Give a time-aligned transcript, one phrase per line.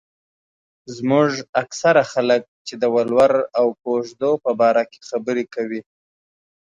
[0.95, 1.31] زموږ
[1.63, 5.81] اکثره خلک چې د ولور او کوژدو په باره کې خبره کوي.